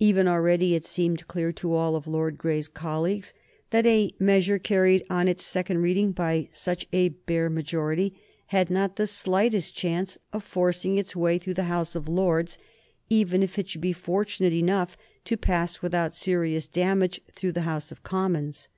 [0.00, 3.32] Even already it seemed clear to all of Lord Grey's colleagues
[3.70, 8.96] that a measure carried on its second reading by such a bare majority had not
[8.96, 12.58] the slightest chance of forcing its way through the House of Lords,
[13.08, 14.96] even if it should be fortunate enough
[15.26, 18.68] to pass without serious damage through the House of Commons.